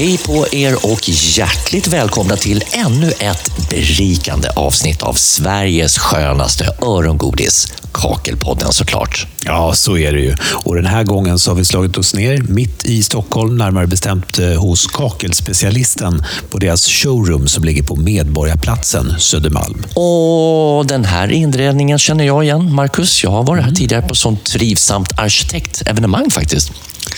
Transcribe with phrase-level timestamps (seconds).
[0.00, 7.79] Hej på er och hjärtligt välkomna till ännu ett berikande avsnitt av Sveriges skönaste örongodis.
[7.92, 9.26] Kakelpodden såklart.
[9.44, 10.34] Ja, så är det ju.
[10.52, 14.38] Och den här gången så har vi slagit oss ner mitt i Stockholm, närmare bestämt
[14.38, 19.84] eh, hos Kakelspecialisten på deras showroom som ligger på Medborgarplatsen, Södermalm.
[19.94, 23.24] Och den här inredningen känner jag igen, Marcus.
[23.24, 26.72] Jag har varit här tidigare på sånt trivsamt arkitektevenemang faktiskt.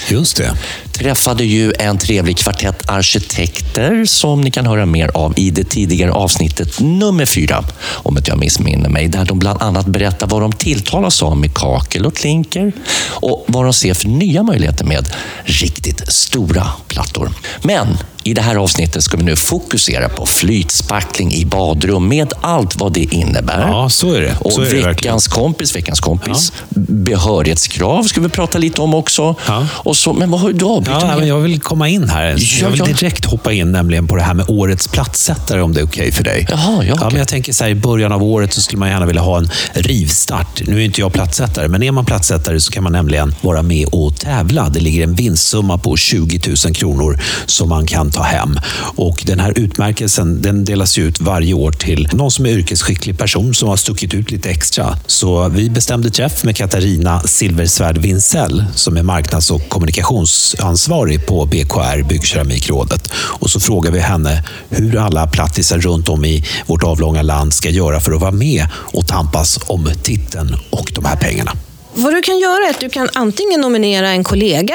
[0.09, 0.55] Just det.
[0.93, 6.13] Träffade ju en trevlig kvartett arkitekter som ni kan höra mer av i det tidigare
[6.13, 10.53] avsnittet nummer fyra, om inte jag missminner mig, där de bland annat berättar vad de
[10.63, 12.73] tilltalas av med kakel och klinker
[13.11, 15.09] och vad de ser för nya möjligheter med
[15.45, 17.31] riktigt stora plattor.
[17.63, 22.81] Men i det här avsnittet ska vi nu fokusera på flytspackling i badrum med allt
[22.81, 23.69] vad det innebär.
[23.69, 24.37] Ja, så är det.
[24.41, 26.53] Och så är det veckans kompis, veckans kompis.
[26.89, 29.35] Behörighetskrav ska vi prata lite om också.
[29.47, 29.67] Ja.
[29.73, 32.37] Och så, men vad har du avbrutit Ja, men jag vill komma in här.
[32.61, 32.85] Jag vill ja.
[32.85, 36.25] direkt hoppa in nämligen på det här med årets plattsättare, om det är okej för
[36.25, 36.47] dig.
[36.51, 37.07] Jaha, ja, okej.
[37.11, 39.39] men jag tänker så här, I början av året så skulle man gärna vilja ha
[39.39, 40.63] en rivstart.
[40.67, 43.89] Nu är inte jag plattsättare, men är man plattsättare så kan man nämligen vara med
[43.93, 44.69] och tävla.
[44.69, 48.59] Det ligger en vinstsumma på 20 000 kronor som man kan ta hem.
[48.97, 53.55] Och Den här utmärkelsen den delas ut varje år till någon som är yrkesskicklig person
[53.55, 54.99] som har stuckit ut lite extra.
[55.07, 62.03] Så vi bestämde träff med Katarina Silversvärd Winsell som är marknads och kommunikationsansvarig på BKR,
[62.03, 63.13] Byggkeramikrådet.
[63.15, 67.69] Och så frågar vi henne hur alla plattisar runt om i vårt avlånga land ska
[67.69, 71.53] göra för att vara med och tampas om titeln och de här pengarna.
[71.95, 74.75] Vad du kan göra är att du kan antingen nominera en kollega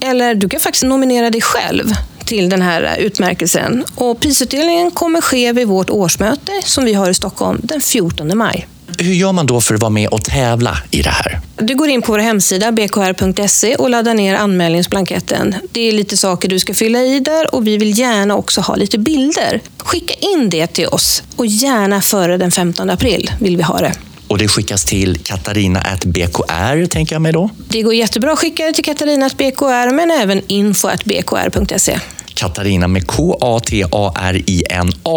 [0.00, 1.94] eller du kan faktiskt nominera dig själv
[2.26, 3.84] till den här utmärkelsen.
[3.94, 8.68] Och prisutdelningen kommer ske vid vårt årsmöte som vi har i Stockholm den 14 maj.
[8.98, 11.40] Hur gör man då för att vara med och tävla i det här?
[11.56, 15.54] Du går in på vår hemsida bkr.se och laddar ner anmälningsblanketten.
[15.72, 18.76] Det är lite saker du ska fylla i där och vi vill gärna också ha
[18.76, 19.60] lite bilder.
[19.78, 23.92] Skicka in det till oss och gärna före den 15 april vill vi ha det.
[24.32, 27.50] Och det skickas till katarina.bkr, tänker jag mig då.
[27.68, 32.00] Det går jättebra att skicka det till Katarina.bkr men även info.bkr.se.
[32.34, 34.06] Katarina med K-A-T-A-R-I-N-A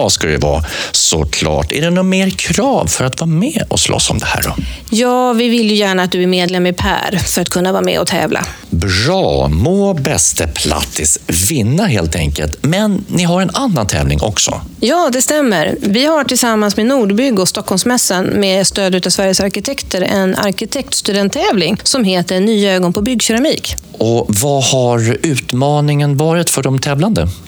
[0.09, 1.71] ska det vara såklart.
[1.71, 4.55] Är det några mer krav för att vara med och slåss om det här då?
[4.89, 7.81] Ja, vi vill ju gärna att du är medlem i PER för att kunna vara
[7.81, 8.45] med och tävla.
[8.69, 12.57] Bra, må bäste plattis vinna helt enkelt.
[12.61, 14.61] Men ni har en annan tävling också.
[14.79, 15.75] Ja, det stämmer.
[15.81, 22.03] Vi har tillsammans med Nordbygg och Stockholmsmässan med stöd av Sveriges arkitekter en arkitektstudenttävling som
[22.03, 23.75] heter Nya ögon på byggkeramik.
[23.97, 27.04] Och vad har utmaningen varit för de tävlande?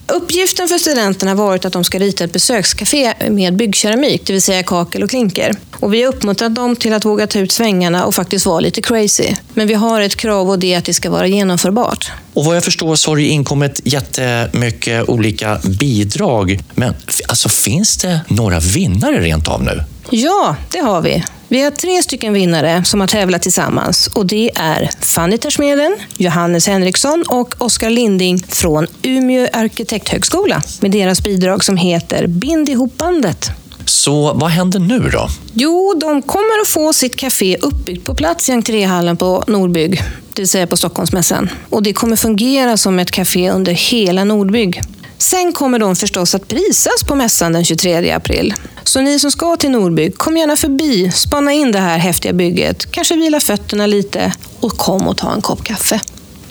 [0.07, 4.41] Uppgiften för studenterna har varit att de ska rita ett besökscafé med byggkeramik, det vill
[4.41, 5.55] säga kakel och klinker.
[5.79, 8.81] Och vi har uppmuntrat dem till att våga ta ut svängarna och faktiskt vara lite
[8.81, 9.35] crazy.
[9.53, 12.11] Men vi har ett krav och det är att det ska vara genomförbart.
[12.33, 16.59] Och vad jag förstår så har det inkommit jättemycket olika bidrag.
[16.75, 16.93] Men
[17.27, 19.83] alltså, finns det några vinnare rent av nu?
[20.09, 21.23] Ja, det har vi.
[21.47, 26.67] Vi har tre stycken vinnare som har tävlat tillsammans och det är Fanny Tersmeden, Johannes
[26.67, 33.51] Henriksson och Oskar Linding från Umeå arkitekthögskola med deras bidrag som heter Bind ihop bandet.
[33.89, 35.29] Så vad händer nu då?
[35.53, 40.01] Jo, de kommer att få sitt café uppbyggt på plats i entréhallen på Nordbygg,
[40.33, 41.49] det vill säga på Stockholmsmässan.
[41.69, 44.81] Och det kommer fungera som ett café under hela Nordbygg.
[45.17, 48.53] Sen kommer de förstås att prisas på mässan den 23 april.
[48.83, 52.91] Så ni som ska till Nordbygg, kom gärna förbi, spana in det här häftiga bygget,
[52.91, 56.01] kanske vila fötterna lite och kom och ta en kopp kaffe.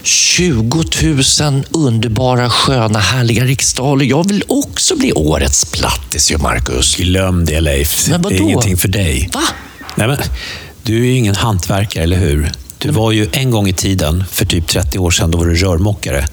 [0.07, 0.85] 20
[1.41, 4.05] 000 underbara, sköna, härliga riksdaler.
[4.05, 6.97] Jag vill också bli årets plattis ju, Marcus.
[6.97, 8.09] Glöm det Leif.
[8.09, 9.31] Men det är ingenting för dig.
[9.33, 9.43] Va?
[9.95, 10.19] Nej, men,
[10.83, 12.53] du är ju ingen hantverkare, eller hur?
[12.79, 15.55] Du var ju en gång i tiden, för typ 30 år sedan, då var du
[15.55, 16.27] rörmokare.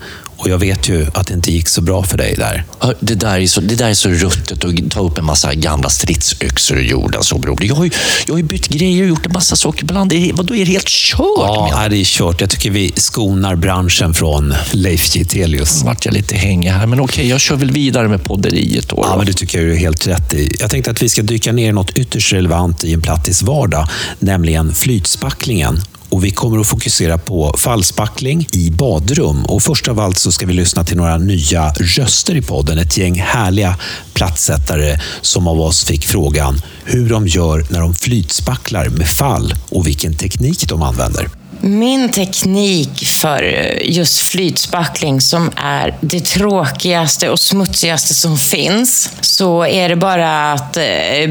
[0.43, 2.63] Och jag vet ju att det inte gick så bra för dig där.
[2.99, 5.89] Det där, är så, det där är så ruttet att ta upp en massa gamla
[5.89, 7.23] stridsyxor ur jorden.
[7.23, 7.65] Så broder.
[7.65, 7.91] Jag, har ju,
[8.25, 10.09] jag har ju bytt grejer och gjort en massa saker ibland.
[10.09, 11.19] Det är, vadå, är det helt kört?
[11.37, 12.41] Ja, det är kört.
[12.41, 15.81] Jag tycker vi skonar branschen från Leif Gitelius.
[15.81, 19.05] Nu vart jag lite hängig här, men okej, jag kör väl vidare med podderiet då.
[19.09, 20.55] Ja, men det tycker jag du är helt rätt i.
[20.59, 23.87] Jag tänkte att vi ska dyka ner i något ytterst relevant i en plattis vardag,
[24.19, 25.81] nämligen flytspacklingen.
[26.13, 29.45] Och vi kommer att fokusera på fallspackling i badrum.
[29.45, 32.77] Och först av allt så ska vi lyssna till några nya röster i podden.
[32.77, 33.75] Ett gäng härliga
[34.13, 39.87] plattsättare som av oss fick frågan hur de gör när de flytspacklar med fall och
[39.87, 41.29] vilken teknik de använder.
[41.61, 49.65] Min teknik för eh, just flytspackling som är det tråkigaste och smutsigaste som finns så
[49.65, 50.83] är det bara att eh,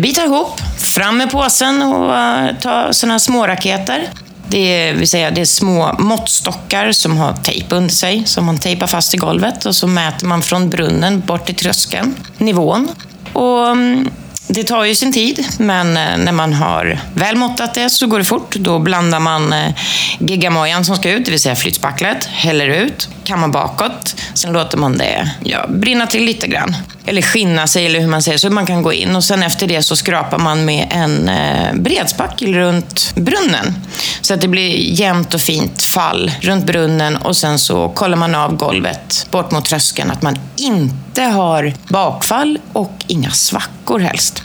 [0.02, 4.08] bita ihop, fram med påsen och eh, ta sådana små raketer.
[4.49, 8.87] Det vill säga, det är små måttstockar som har tejp under sig, som man tejpar
[8.87, 12.89] fast i golvet och så mäter man från brunnen bort till tröskeln, nivån.
[13.33, 14.11] Och mm,
[14.49, 18.19] det tar ju sin tid, men eh, när man har väl måttat det så går
[18.19, 18.55] det fort.
[18.55, 19.73] Då blandar man eh,
[20.21, 24.17] gigamojan som ska ut, det vill säga flytspacklet, häller ut, kammar bakåt.
[24.34, 26.76] Sen låter man det ja, brinna till lite grann.
[27.05, 29.17] Eller skinna sig, eller hur man säger, så man kan gå in.
[29.17, 33.75] Och sen efter det så skrapar man med en eh, bredspackel runt brunnen.
[34.20, 38.34] Så att det blir jämnt och fint fall runt brunnen och sen så kollar man
[38.34, 44.43] av golvet bort mot tröskeln, att man inte har bakfall och inga svackor helst.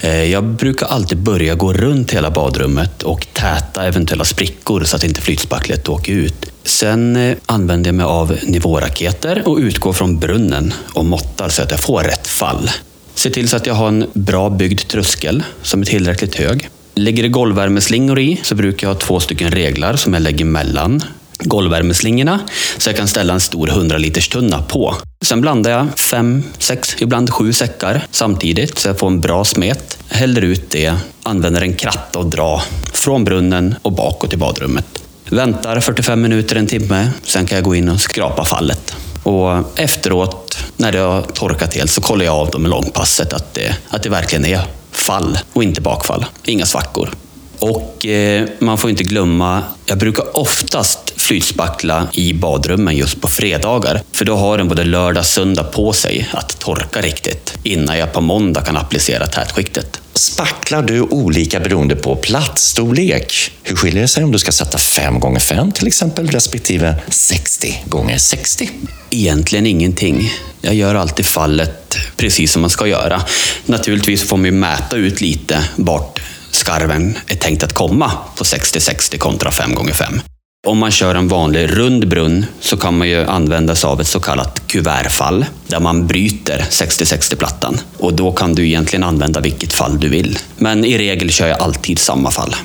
[0.00, 5.04] Eh, jag brukar alltid börja gå runt hela badrummet och täta eventuella sprickor så att
[5.04, 6.55] inte flytspacklet åker ut.
[6.66, 11.70] Sen eh, använder jag mig av nivåraketer och utgår från brunnen och måttar så att
[11.70, 12.70] jag får rätt fall.
[13.14, 16.68] Se till så att jag har en bra byggd tröskel som är tillräckligt hög.
[16.94, 21.02] Lägger det golvvärmeslingor i så brukar jag ha två stycken reglar som jag lägger mellan
[21.38, 22.40] golvvärmeslingorna
[22.78, 24.94] så jag kan ställa en stor 100 liters tunna på.
[25.24, 29.98] Sen blandar jag fem, sex, ibland sju säckar samtidigt så jag får en bra smet.
[30.08, 35.05] Häller ut det, använder en kratta och dra från brunnen och bakåt i badrummet.
[35.30, 38.96] Väntar 45 minuter, en timme, sen kan jag gå in och skrapa fallet.
[39.22, 43.54] Och efteråt, när det har torkat helt, så kollar jag av dem med långpasset att
[43.54, 44.60] det, att det verkligen är
[44.92, 46.26] fall och inte bakfall.
[46.44, 47.10] Inga svackor.
[47.58, 54.00] Och eh, man får inte glömma, jag brukar oftast flytspackla i badrummen just på fredagar.
[54.12, 58.12] För då har den både lördag och söndag på sig att torka riktigt innan jag
[58.12, 60.00] på måndag kan applicera tätskiktet.
[60.16, 63.52] Spacklar du olika beroende på platsstorlek?
[63.62, 67.82] Hur skiljer det sig om du ska sätta 5 gånger 5 till exempel respektive 60
[67.86, 68.70] gånger 60?
[69.10, 70.32] Egentligen ingenting.
[70.60, 73.22] Jag gör alltid fallet precis som man ska göra.
[73.66, 76.20] Naturligtvis får man ju mäta ut lite vart
[76.50, 80.20] skarven är tänkt att komma på 60-60 kontra 5 gånger 5
[80.66, 84.06] om man kör en vanlig rund brunn så kan man ju använda sig av ett
[84.06, 87.80] så kallat kuvertfall där man bryter 60-60-plattan.
[87.98, 90.38] Och då kan du egentligen använda vilket fall du vill.
[90.56, 92.56] Men i regel kör jag alltid samma fall.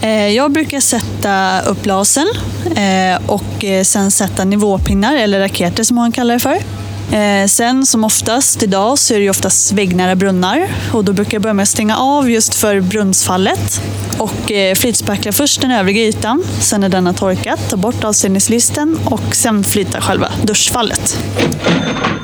[0.00, 2.28] Eh, jag brukar sätta upp lasen
[2.76, 6.58] eh, och eh, sen sätta nivåpinnar, eller raketer som man kallar det för.
[7.12, 11.32] Eh, sen som oftast idag så är det ju oftast väggnära brunnar och då brukar
[11.32, 13.82] jag börja med att stänga av just för brunnsfallet
[14.18, 16.44] och eh, flytspackla först den övriga ytan.
[16.60, 21.18] Sen när den har torkat, ta bort avstängningslisten och sen flyta själva duschfallet.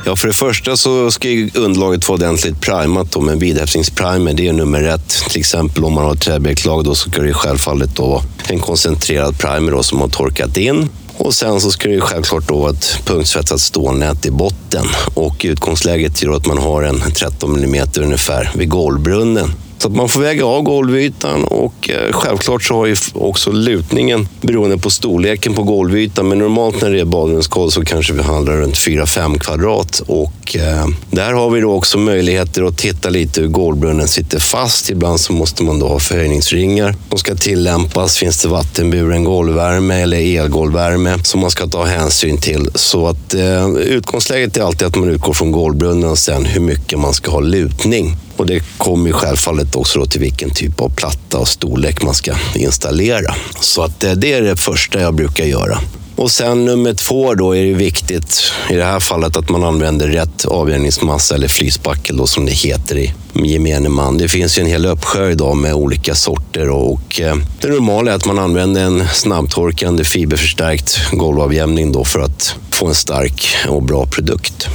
[0.07, 4.35] Ja, för det första så ska underlaget vara ordentligt primat då, med en vidhäftningsprimer.
[4.35, 5.09] Det är nummer ett.
[5.09, 9.39] Till exempel om man har träbjälklag då så ska det självfallet då vara en koncentrerad
[9.39, 10.89] primer då, som har torkat in.
[11.27, 14.87] Och sen så ska det ju självklart då vara ett punktsvetsat stålnät i botten.
[15.15, 19.53] Och utgångsläget gör att man har en 13 mm ungefär vid golvbrunnen.
[19.79, 24.29] Så att man får väga av golvytan och eh, självklart så har ju också lutningen
[24.41, 26.29] beroende på storleken på golvytan.
[26.29, 30.03] Men normalt när det är badrumsgolv så kanske vi handlar runt 4-5 kvadrat.
[30.07, 34.91] Och eh, där har vi då också möjligheter att titta lite hur golvbrunnen sitter fast.
[34.91, 38.19] Ibland så måste man då ha förhöjningsringar som ska tillämpas.
[38.19, 42.71] Finns det vattenburen golvvärme eller elgolvvärme som man ska ta hänsyn till.
[42.75, 46.99] Så att eh, utgångsläget är alltid att man utgår från golvbrunnen och sen hur mycket
[46.99, 48.17] man ska ha lutning.
[48.37, 53.35] Och det kommer självfallet också till vilken typ av platta och storlek man ska installera.
[53.61, 55.79] Så att eh, det är det första jag brukar göra.
[56.17, 60.09] Och sen nummer två då är det viktigt i det här fallet att man använder
[60.09, 64.19] rätt avjämningsmassa, eller flytspackel då, som det heter i gemene man.
[64.19, 68.15] Det finns ju en hel uppsjö idag med olika sorter och eh, det normala är
[68.15, 74.07] att man använder en snabbtorkande fiberförstärkt golvavjämning då för att få en stark och bra
[74.07, 74.69] produkt.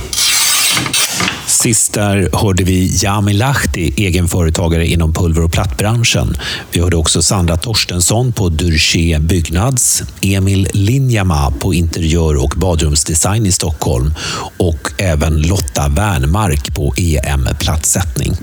[1.61, 6.37] Sist där hörde vi Jami Lahti, egenföretagare inom pulver och plattbranschen.
[6.71, 13.51] Vi hörde också Sandra Torstensson på Dyrché Byggnads, Emil Linjama på interiör och badrumsdesign i
[13.51, 14.13] Stockholm
[14.57, 18.33] och även Lotta Wernmark på EM Plattsättning.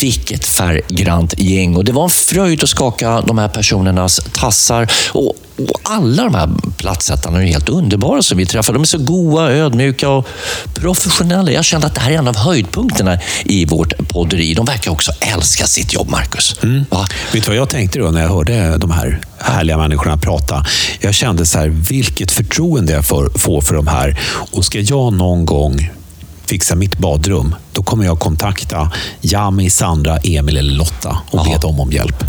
[0.00, 4.92] Vilket färggrant gäng och det var en fröjd att skaka de här personernas tassar.
[5.12, 8.72] Och och alla de här plattsättarna är helt underbara som vi träffar.
[8.72, 10.28] De är så goa, ödmjuka och
[10.74, 11.50] professionella.
[11.50, 14.54] Jag kände att det här är en av höjdpunkterna i vårt podderi.
[14.54, 16.56] De verkar också älska sitt jobb, Marcus.
[16.62, 16.84] Mm.
[17.32, 20.66] Vet du vad jag tänkte då när jag hörde de här härliga människorna prata?
[21.00, 24.20] Jag kände så här, vilket förtroende jag får för de här.
[24.52, 25.90] Och ska jag någon gång
[26.46, 31.80] fixa mitt badrum, då kommer jag kontakta Jami, Sandra, Emil eller Lotta och be dem
[31.80, 32.24] om hjälp.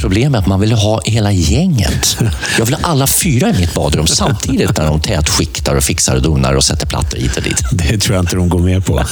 [0.00, 2.16] Problemet är att man vill ha hela gänget.
[2.58, 6.22] Jag vill ha alla fyra i mitt badrum samtidigt när de tätskiktar och fixar och
[6.22, 7.62] donar och sätter plattor hit och dit.
[7.72, 9.04] Det tror jag inte de går med på.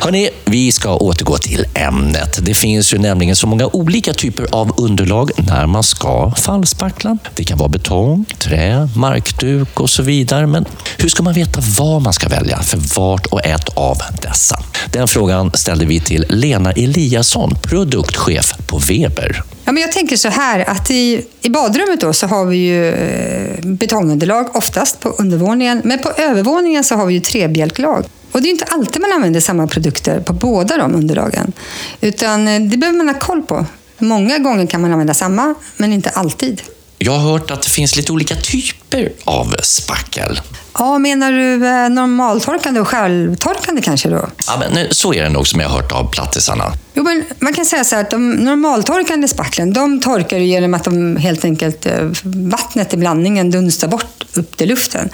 [0.00, 2.38] Hörrni, vi ska återgå till ämnet.
[2.42, 7.18] Det finns ju nämligen så många olika typer av underlag när man ska fallspackla.
[7.34, 10.46] Det kan vara betong, trä, markduk och så vidare.
[10.46, 10.64] Men
[10.98, 14.62] hur ska man veta vad man ska välja för vart och ett av dessa?
[14.92, 19.42] Den frågan ställde vi till Lena Eliasson, produktchef på Weber.
[19.68, 22.88] Ja, men jag tänker så här att i, i badrummet då så har vi ju
[22.88, 25.82] eh, betongunderlag oftast på undervåningen.
[25.84, 28.04] Men på övervåningen så har vi ju trebjälklag.
[28.32, 31.52] Och det är inte alltid man använder samma produkter på båda de underlagen.
[32.00, 33.66] Utan eh, det behöver man ha koll på.
[33.98, 36.62] Många gånger kan man använda samma, men inte alltid.
[36.98, 40.40] Jag har hört att det finns lite olika typer av spackel.
[40.78, 44.28] Ja, menar du eh, normaltorkande och självtorkande kanske då?
[44.46, 46.72] Ja, men så är det nog som jag har hört av plattisarna.
[46.94, 50.84] Jo, men man kan säga så här att de normaltorkande spacklen, de torkar genom att
[50.84, 55.08] de helt enkelt, eh, vattnet i blandningen dunstar bort upp till luften.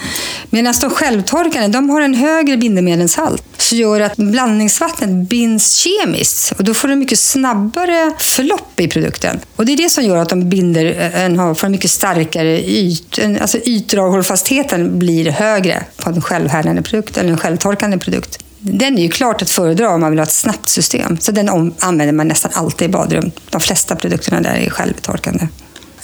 [0.50, 3.53] Medan de självtorkande, de har en högre bindemedlemshalt.
[3.64, 9.40] Så gör att blandningsvattnet binds kemiskt och då får du mycket snabbare förlopp i produkten.
[9.56, 12.60] Och det är det som gör att de binder, eh, en får en mycket starkare
[12.60, 18.38] yt, alltså ytdraghållfastheten blir högre på en självhärdande produkt eller en självtorkande produkt.
[18.58, 21.18] Den är ju klart att föredra om man vill ha ett snabbt system.
[21.20, 23.30] Så den använder man nästan alltid i badrum.
[23.50, 25.48] De flesta produkterna där är självtorkande.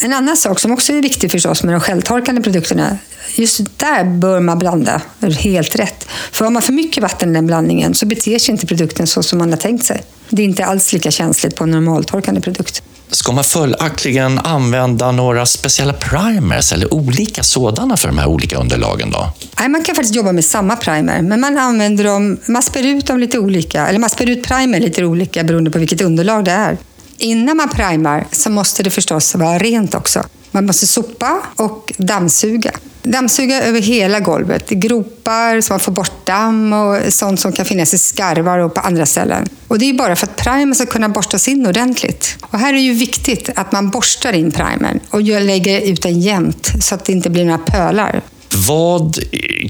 [0.02, 2.98] En annan sak som också är viktig förstås med de självtorkande produkterna,
[3.34, 5.02] just där bör man blanda
[5.38, 6.08] helt rätt.
[6.32, 9.22] För har man för mycket vatten i den blandningen så beter sig inte produkten så
[9.22, 10.02] som man har tänkt sig.
[10.28, 12.82] Det är inte alls lika känsligt på en normaltorkande produkt.
[13.10, 19.10] Ska man följaktligen använda några speciella primers eller olika sådana för de här olika underlagen
[19.10, 19.32] då?
[19.58, 23.06] Nej, man kan faktiskt jobba med samma primer, men man använder dem, man spär ut
[23.06, 26.50] dem lite olika, eller man spär ut primer lite olika beroende på vilket underlag det
[26.50, 26.76] är.
[27.20, 30.24] Innan man primar så måste det förstås vara rent också.
[30.50, 32.70] Man måste sopa och dammsuga.
[33.02, 37.94] Dammsuga över hela golvet, gropar så man får bort damm och sånt som kan finnas
[37.94, 39.48] i skarvar och på andra ställen.
[39.68, 42.36] Och det är bara för att primern ska kunna borstas in ordentligt.
[42.40, 46.20] Och här är det ju viktigt att man borstar in primern och lägger ut den
[46.20, 48.22] jämnt så att det inte blir några pölar.
[48.68, 49.18] Vad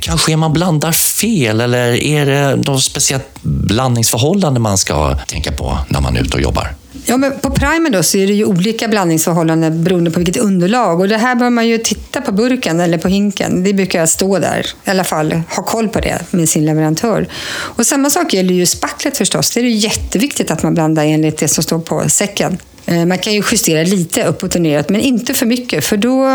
[0.00, 6.00] kanske man blandar fel eller är det något speciellt blandningsförhållande man ska tänka på när
[6.00, 6.79] man är ute och jobbar?
[7.06, 11.00] Ja, men på primer då så är det ju olika blandningsförhållanden beroende på vilket underlag.
[11.00, 13.64] Och det här bör man ju titta på burken eller på hinken.
[13.64, 14.66] Det brukar stå där.
[14.84, 17.28] I alla fall ha koll på det med sin leverantör.
[17.52, 19.50] Och samma sak gäller ju spacklet förstås.
[19.50, 22.58] Det är ju jätteviktigt att man blandar enligt det som står på säcken.
[22.86, 25.84] Eh, man kan ju justera lite uppåt och neråt, men inte för mycket.
[25.84, 26.26] För då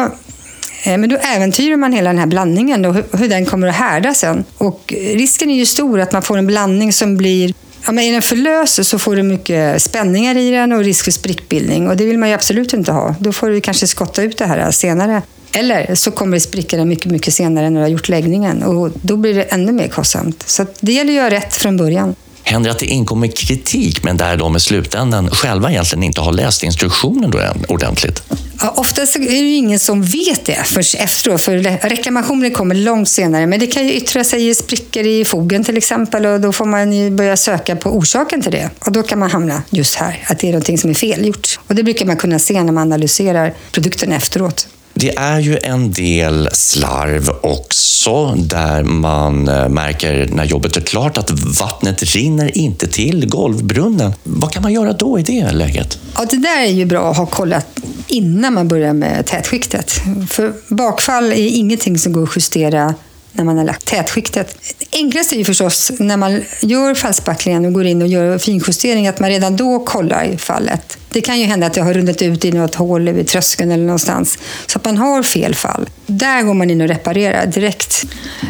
[0.83, 4.13] eh, men då äventyrar man hela den här blandningen och hur den kommer att härda
[4.13, 4.43] sen.
[4.57, 7.53] Och risken är ju stor att man får en blandning som blir
[7.85, 11.05] Ja, men är den för lös så får du mycket spänningar i den och risk
[11.05, 11.87] för sprickbildning.
[11.87, 13.15] Och det vill man ju absolut inte ha.
[13.19, 15.21] Då får du kanske skotta ut det här senare.
[15.51, 18.63] Eller så kommer det spricka mycket, mycket senare när du har gjort läggningen.
[18.63, 20.43] Och då blir det ännu mer kostsamt.
[20.47, 22.15] Så det gäller att göra rätt från början.
[22.43, 26.31] Händer det att det inkommer kritik, men där de i slutändan själva egentligen inte har
[26.31, 28.23] läst instruktionen då ordentligt?
[28.61, 33.09] Ja, oftast är det ju ingen som vet det först efteråt, för reklamationer kommer långt
[33.09, 33.47] senare.
[33.47, 36.65] Men det kan ju yttra sig i sprickor i fogen till exempel och då får
[36.65, 38.69] man ju börja söka på orsaken till det.
[38.79, 41.59] Och då kan man hamna just här, att det är någonting som är felgjort.
[41.67, 44.67] Och det brukar man kunna se när man analyserar produkten efteråt.
[44.97, 51.17] Det är ju en del slarv också där man eh, märker när jobbet är klart
[51.17, 54.13] att vattnet rinner inte till golvbrunnen.
[54.23, 55.99] Vad kan man göra då i det läget?
[56.15, 60.01] Ja, det där är ju bra att ha kollat innan man börjar med tätskiktet.
[60.29, 62.93] För bakfall är ingenting som går att justera
[63.35, 64.57] när man har lagt tätskiktet.
[64.91, 69.19] Enklast är ju förstås när man gör fallspacklingen och går in och gör finjustering, att
[69.19, 70.97] man redan då kollar fallet.
[71.09, 73.83] Det kan ju hända att det har runnit ut i något hål vid tröskeln eller
[73.83, 74.37] någonstans,
[74.67, 75.89] så att man har fel fall.
[76.05, 78.05] Där går man in och reparerar direkt.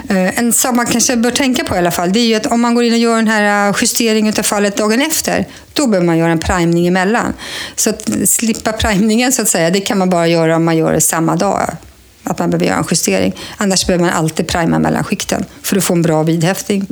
[0.10, 2.46] Eh, en sak man kanske bör tänka på i alla fall, det är ju att
[2.46, 5.88] om man går in och gör den här eh, justeringen av fallet dagen efter, då
[5.88, 7.34] behöver man göra en primning emellan.
[7.76, 10.94] Så att slippa primningen så att säga, det kan man bara göra om man gör
[10.94, 11.78] det samma dag
[12.26, 13.36] att man behöver göra en justering.
[13.58, 16.88] Annars behöver man alltid prima mellan skikten för att få en bra vidhäftning.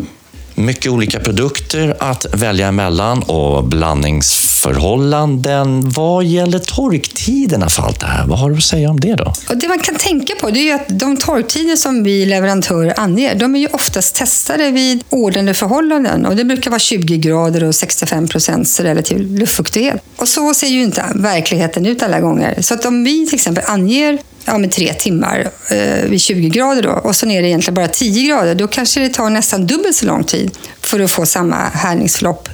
[0.56, 5.90] Mycket olika produkter att välja emellan och blandningsförhållanden.
[5.90, 8.28] Vad gäller torktiderna för allt det här?
[8.28, 9.34] Vad har du att säga om det då?
[9.50, 13.36] Och det man kan tänka på det är att de torktider som vi leverantörer anger,
[13.36, 16.26] de är ju oftast testade vid ordnade förhållanden.
[16.26, 20.04] Och det brukar vara 20 grader och 65 procents relativ luftfuktighet.
[20.16, 22.62] Och så ser ju inte verkligheten ut alla gånger.
[22.62, 26.82] Så att om vi till exempel anger ja, med tre timmar eh, vid 20 grader
[26.82, 29.96] då, och sen är det egentligen bara 10 grader, då kanske det tar nästan dubbelt
[29.96, 32.50] så lång tid för att få samma härningsförlopp.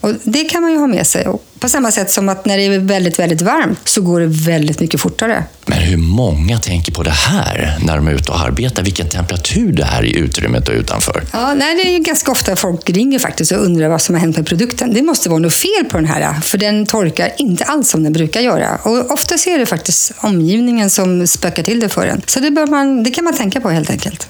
[0.00, 1.26] Och det kan man ju ha med sig.
[1.26, 4.26] Och på samma sätt som att när det är väldigt, väldigt varmt så går det
[4.26, 5.44] väldigt mycket fortare.
[5.66, 8.82] Men hur många tänker på det här när de är ute och arbetar?
[8.82, 11.24] Vilken temperatur det är i utrymmet och utanför?
[11.32, 14.36] Ja, nej, det är ganska ofta folk ringer faktiskt och undrar vad som har hänt
[14.36, 14.94] med produkten.
[14.94, 18.12] Det måste vara något fel på den här, för den torkar inte alls som den
[18.12, 18.76] brukar göra.
[18.82, 22.22] Och ofta är det faktiskt omgivningen som spökar till det för en.
[22.26, 24.28] Så det, man, det kan man tänka på helt enkelt.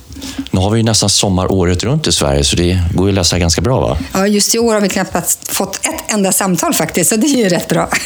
[0.50, 3.14] Nu har vi ju nästan sommar året runt i Sverige, så det går ju att
[3.14, 3.98] lösa ganska bra va?
[4.12, 7.36] Ja, just i år har vi knappt fått ett enda samtal faktiskt, så det är
[7.36, 7.88] ju rätt bra.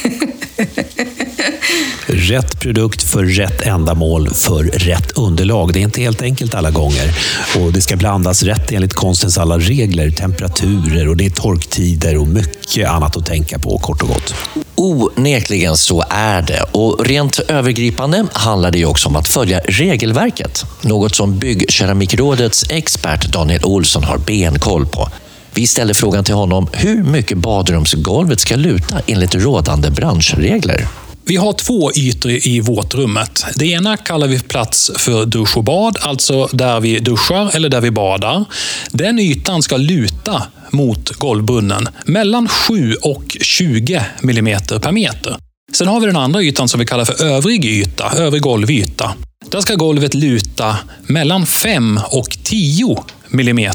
[2.05, 5.73] Rätt produkt för rätt ändamål för rätt underlag.
[5.73, 7.15] Det är inte helt enkelt alla gånger.
[7.59, 12.27] Och Det ska blandas rätt enligt konstens alla regler, temperaturer och det är torktider och
[12.27, 14.35] mycket annat att tänka på kort och gott.
[14.83, 16.63] Onekligen så är det.
[16.71, 20.65] Och rent övergripande handlar det ju också om att följa regelverket.
[20.81, 25.09] Något som Byggkeramikrådets expert Daniel Olsson har benkoll på.
[25.53, 30.87] Vi ställer frågan till honom hur mycket badrumsgolvet ska luta enligt rådande branschregler.
[31.25, 33.45] Vi har två ytor i våtrummet.
[33.55, 37.81] Det ena kallar vi plats för dusch och bad, alltså där vi duschar eller där
[37.81, 38.45] vi badar.
[38.91, 45.35] Den ytan ska luta mot golvbrunnen mellan 7 och 20 mm per meter.
[45.73, 49.13] Sen har vi den andra ytan som vi kallar för övrig yta, övrig golvyta.
[49.51, 53.71] Där ska golvet luta mellan 5 och 10 mm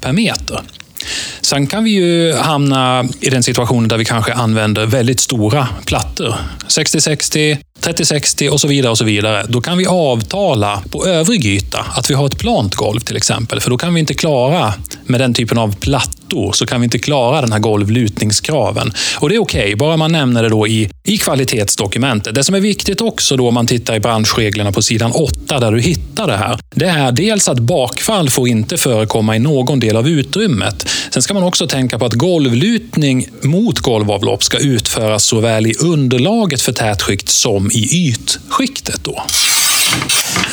[0.00, 0.60] per meter.
[1.42, 6.34] Sen kan vi ju hamna i den situationen där vi kanske använder väldigt stora plattor.
[6.68, 8.90] 60-60, 30-60 och så vidare.
[8.90, 9.46] och så vidare.
[9.48, 13.60] Då kan vi avtala på övrig yta att vi har ett plant golv till exempel.
[13.60, 14.74] För då kan vi inte klara,
[15.04, 18.92] med den typen av plattor, så kan vi inte klara den här golvlutningskraven.
[19.18, 22.34] Och det är okej, okay, bara man nämner det då i, i kvalitetsdokumentet.
[22.34, 25.72] Det som är viktigt också då om man tittar i branschreglerna på sidan 8 där
[25.72, 26.58] du hittar det här.
[26.70, 30.88] Det är dels att bakfall får inte förekomma i någon del av utrymmet.
[31.10, 34.58] Sen ska man också tänka på att golvlutning mot golvavlopp ska
[34.92, 39.00] utföras såväl i underlaget för tätskikt som i ytskiktet.
[39.04, 39.22] Då.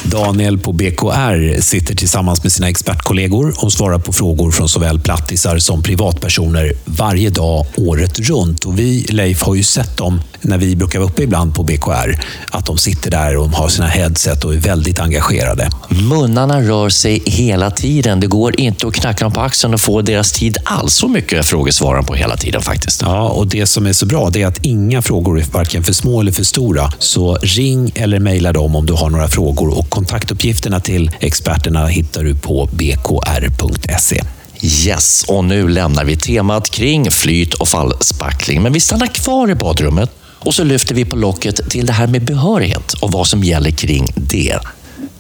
[0.04, 5.60] Daniel på BKR sitter tillsammans med sina expertkollegor och svarar på frågor från såväl plattisar
[5.60, 8.66] som privatpersoner varje dag året runt.
[8.66, 12.26] Och vi, Leif, har ju sett dem när vi brukar vara uppe ibland på BKR,
[12.52, 15.70] att de sitter där och har sina headset och är väldigt engagerade.
[15.90, 18.20] Munnarna rör sig hela tiden.
[18.20, 21.46] Det går inte att knacka dem på axeln och få deras tid alls så mycket
[21.46, 23.02] frågesvaren på hela tiden faktiskt.
[23.02, 25.94] Ja, och det som är så bra det är att inga frågor är varken för
[25.94, 26.92] små eller för stora.
[27.00, 32.24] Så ring eller mejla dem om du har några frågor och kontaktuppgifterna till experterna hittar
[32.24, 34.24] du på bkr.se.
[34.62, 38.62] Yes, och nu lämnar vi temat kring flyt och fallspackling.
[38.62, 42.08] Men vi stannar kvar i badrummet och så lyfter vi på locket till det här
[42.08, 44.60] med behörighet och vad som gäller kring det.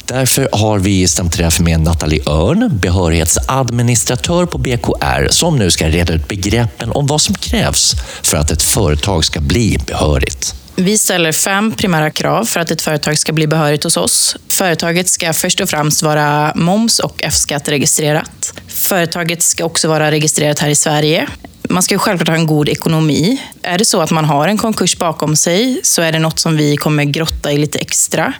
[0.05, 6.13] Därför har vi stämt träff med Nathalie Örn, behörighetsadministratör på BKR, som nu ska reda
[6.13, 10.55] ut begreppen om vad som krävs för att ett företag ska bli behörigt.
[10.75, 14.35] Vi ställer fem primära krav för att ett företag ska bli behörigt hos oss.
[14.49, 18.53] Företaget ska först och främst vara moms och F-skatteregistrerat.
[18.67, 21.27] Företaget ska också vara registrerat här i Sverige.
[21.71, 23.41] Man ska självklart ha en god ekonomi.
[23.61, 26.57] Är det så att man har en konkurs bakom sig så är det något som
[26.57, 28.33] vi kommer grotta i lite extra.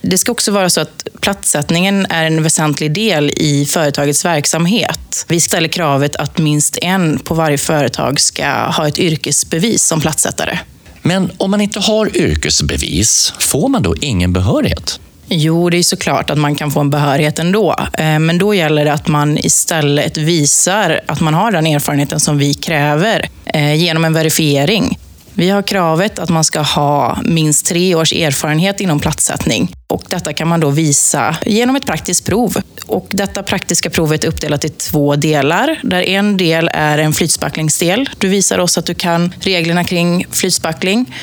[0.00, 5.24] Det ska också vara så att platssättningen är en väsentlig del i företagets verksamhet.
[5.28, 10.58] Vi ställer kravet att minst en på varje företag ska ha ett yrkesbevis som platssättare.
[11.02, 15.00] Men om man inte har yrkesbevis, får man då ingen behörighet?
[15.28, 17.76] Jo, det är såklart att man kan få en behörighet ändå.
[17.98, 22.38] Eh, men då gäller det att man istället visar att man har den erfarenheten som
[22.38, 24.98] vi kräver eh, genom en verifiering.
[25.34, 29.72] Vi har kravet att man ska ha minst tre års erfarenhet inom platssättning.
[29.86, 32.56] Och detta kan man då visa genom ett praktiskt prov.
[32.86, 38.08] Och detta praktiska provet är uppdelat i två delar, där en del är en flytspacklingsdel.
[38.18, 41.14] Du visar oss att du kan reglerna kring flytspackling.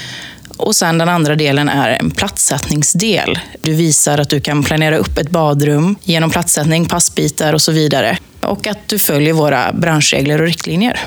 [0.59, 3.39] Och sen den andra delen är en platssättningsdel.
[3.61, 8.17] Du visar att du kan planera upp ett badrum genom platssättning, passbitar och så vidare.
[8.41, 10.99] Och att du följer våra branschregler och riktlinjer.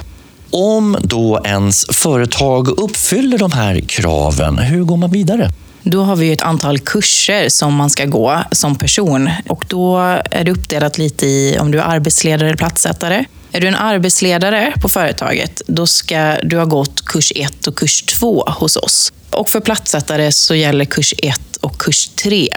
[0.51, 5.51] Om då ens företag uppfyller de här kraven, hur går man vidare?
[5.83, 9.31] Då har vi ett antal kurser som man ska gå som person.
[9.49, 9.99] Och då
[10.31, 13.25] är det uppdelat lite i om du är arbetsledare eller platssättare.
[13.55, 18.03] Är du en arbetsledare på företaget, då ska du ha gått kurs 1 och kurs
[18.03, 19.13] 2 hos oss.
[19.31, 22.49] Och för platssättare så gäller kurs 1 och kurs 3.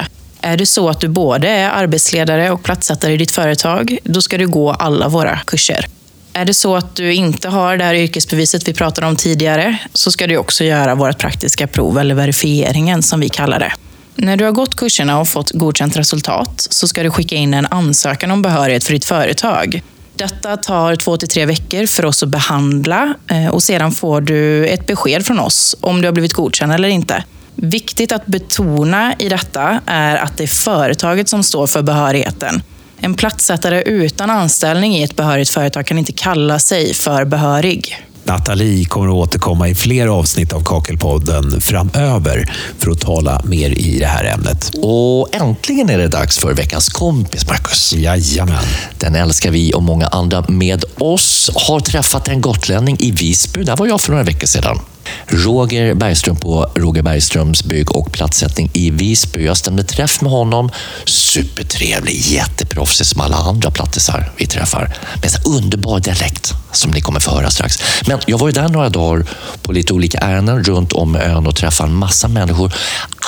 [0.42, 4.38] Är det så att du både är arbetsledare och platssättare i ditt företag, då ska
[4.38, 5.88] du gå alla våra kurser.
[6.34, 10.12] Är det så att du inte har det här yrkesbeviset vi pratade om tidigare, så
[10.12, 13.72] ska du också göra vårt praktiska prov, eller verifieringen som vi kallar det.
[14.16, 17.66] När du har gått kurserna och fått godkänt resultat, så ska du skicka in en
[17.66, 19.82] ansökan om behörighet för ditt företag.
[20.16, 24.66] Detta tar två till tre veckor för oss att behandla eh, och sedan får du
[24.66, 27.24] ett besked från oss om du har blivit godkänd eller inte.
[27.56, 32.62] Viktigt att betona i detta är att det är företaget som står för behörigheten.
[33.00, 38.06] En platssättare utan anställning i ett behörigt företag kan inte kalla sig för behörig.
[38.26, 44.00] Nathalie kommer att återkomma i fler avsnitt av Kakelpodden framöver för att tala mer i
[44.00, 44.72] det här ämnet.
[44.82, 47.94] Och äntligen är det dags för veckans kompis, Marcus.
[47.94, 48.64] Jajamän.
[48.98, 53.64] Den älskar vi och många andra med oss har träffat en gotlänning i Visby.
[53.64, 54.80] Där var jag för några veckor sedan.
[55.28, 59.46] Roger Bergström på Roger Bergströms bygg och platssättning i Visby.
[59.46, 60.70] Jag stämde träff med honom.
[61.06, 64.96] Supertrevlig, jätteproffsig som alla andra plattisar vi träffar.
[65.22, 67.80] Med så underbar dialekt som ni kommer få höra strax.
[68.08, 69.26] Men jag var ju där några dagar
[69.62, 72.74] på lite olika ärenden runt om ön och träffade en massa människor.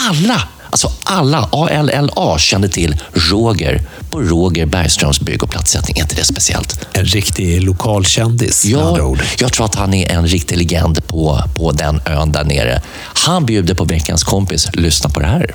[0.09, 5.97] Alla Alltså alla, ALLA, kände till Roger på Roger Bergströms bygg och platssättning.
[5.97, 6.88] Är inte det speciellt?
[6.93, 9.19] En riktig lokalkändis Ja, ord.
[9.39, 12.82] jag tror att han är en riktig legend på, på den ön där nere.
[12.97, 14.67] Han bjuder på veckans kompis.
[14.73, 15.53] Lyssna på det här.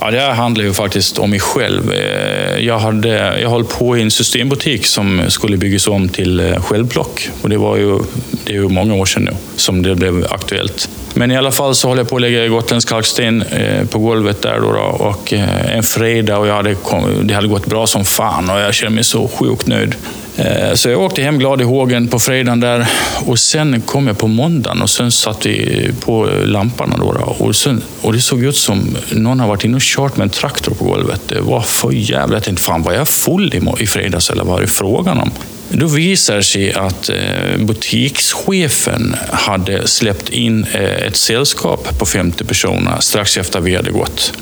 [0.00, 1.92] Ja, det här handlar ju faktiskt om mig själv.
[1.92, 6.60] Eh, Jag, hade, jag höll på i en systembutik som skulle byggas om till eh,
[6.62, 7.28] självplock.
[7.42, 7.98] Och det var ju,
[8.44, 10.88] det är ju många år sedan nu som det blev aktuellt.
[11.18, 14.42] Men i alla fall så håller jag på att lägga gotländsk kalksten eh, på golvet
[14.42, 17.86] där då, då och eh, en fredag och jag hade kom, det hade gått bra
[17.86, 19.94] som fan och jag känner mig så sjukt nöjd.
[20.38, 22.88] Eh, så jag åkte hem glad i hågen på fredagen där
[23.26, 26.96] och sen kom jag på måndagen och sen satt vi på lamporna.
[26.96, 30.16] då, då och, sen, och det såg ut som någon har varit inne och kört
[30.16, 31.20] med en traktor på golvet.
[31.28, 32.34] Det var för jävligt.
[32.34, 35.30] Jag tänkte, fan var jag full i, i fredags eller vad är det frågan om?
[35.68, 42.44] Då visar det sig att eh, butikschefen hade släppt in eh, ett sällskap på 50
[42.44, 44.32] personer strax efter vi hade gått.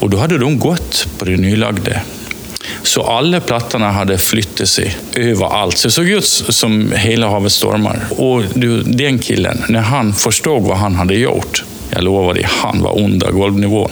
[0.00, 2.00] Och då hade de gått på det nylagda.
[2.82, 5.78] Så alla plattorna hade flyttat sig överallt.
[5.78, 8.00] Så det såg ut som hela havet stormar.
[8.10, 12.82] Och du, den killen, när han förstod vad han hade gjort, jag lovar dig, han
[12.82, 13.90] var under golvnivån.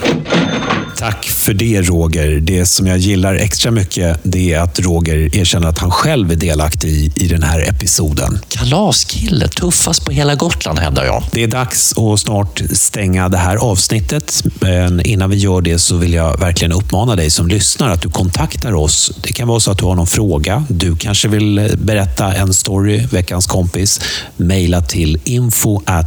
[1.01, 2.41] Tack för det Roger.
[2.41, 6.37] Det som jag gillar extra mycket det är att Roger erkänner att han själv är
[6.37, 8.39] delaktig i, i den här episoden.
[8.49, 11.25] Kalaskille, tuffast på hela Gotland hävdar jag.
[11.33, 14.43] Det är dags att snart stänga det här avsnittet.
[14.61, 18.11] Men innan vi gör det så vill jag verkligen uppmana dig som lyssnar att du
[18.11, 19.13] kontaktar oss.
[19.23, 20.65] Det kan vara så att du har någon fråga.
[20.69, 24.01] Du kanske vill berätta en story, veckans kompis.
[24.37, 25.99] Maila till info.bkr.se.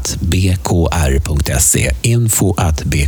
[2.02, 3.04] Info.bkr.se.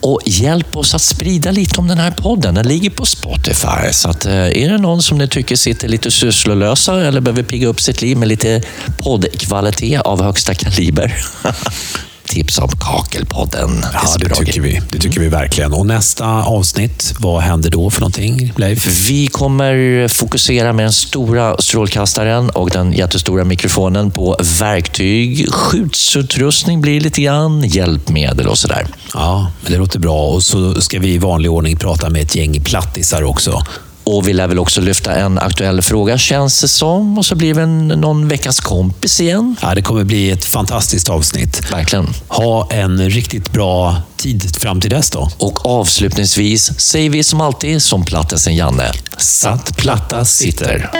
[0.00, 2.54] Och hjälp oss att sprida lite om den här podden.
[2.54, 3.92] Den ligger på Spotify.
[3.92, 7.68] Så att, eh, är det någon som ni tycker sitter lite sysslolösa eller behöver pigga
[7.68, 8.62] upp sitt liv med lite
[8.98, 11.16] poddkvalitet av högsta kaliber?
[12.28, 13.84] Tips om Kakelpodden.
[13.92, 14.80] Ja, det tycker vi.
[14.90, 15.72] Det tycker vi verkligen.
[15.72, 19.08] Och nästa avsnitt, vad händer då för någonting, Leif?
[19.08, 27.00] Vi kommer fokusera med den stora strålkastaren och den jättestora mikrofonen på verktyg, skyddsutrustning blir
[27.00, 28.86] lite grann, hjälpmedel och sådär.
[29.14, 30.26] Ja, det låter bra.
[30.26, 33.62] Och så ska vi i vanlig ordning prata med ett gäng plattisar också.
[34.06, 37.18] Och vi lär väl också lyfta en aktuell fråga känns det som.
[37.18, 39.56] Och så blir det någon veckas kompis igen.
[39.62, 41.72] Ja, det kommer bli ett fantastiskt avsnitt.
[41.72, 42.06] Verkligen.
[42.28, 45.30] Ha en riktigt bra tid fram till dess då.
[45.38, 48.92] Och avslutningsvis säger vi som alltid som plattisen Janne.
[49.18, 50.90] Satt platta sitter.